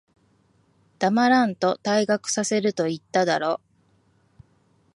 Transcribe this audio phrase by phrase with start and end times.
[0.97, 3.61] 黙らんと、退学させると言っただろ。